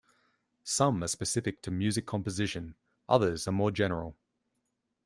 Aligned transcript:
Some 0.63 1.03
are 1.03 1.07
specific 1.07 1.61
to 1.61 1.69
music 1.69 2.07
composition; 2.07 2.73
others 3.07 3.47
are 3.47 3.51
more 3.51 3.69
general. 3.69 4.17